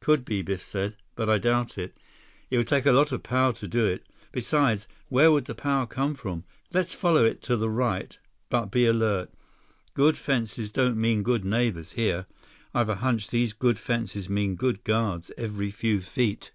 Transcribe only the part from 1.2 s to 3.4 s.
I doubt it. It would take a lot of